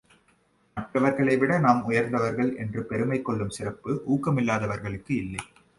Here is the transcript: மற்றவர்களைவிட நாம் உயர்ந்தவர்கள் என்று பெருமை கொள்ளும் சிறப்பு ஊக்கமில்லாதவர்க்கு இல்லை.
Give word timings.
மற்றவர்களைவிட 0.77 1.59
நாம் 1.59 1.83
உயர்ந்தவர்கள் 1.83 2.57
என்று 2.57 2.83
பெருமை 2.83 3.21
கொள்ளும் 3.21 3.55
சிறப்பு 3.59 4.03
ஊக்கமில்லாதவர்க்கு 4.09 5.09
இல்லை. 5.09 5.43